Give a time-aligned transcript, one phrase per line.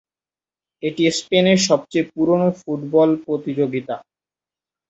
[0.83, 3.95] এটিই স্পেনের সবচেয়ে পুরনো ফুটবল প্রতিযোগিতা।